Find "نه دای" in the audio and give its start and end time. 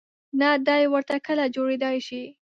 0.39-0.83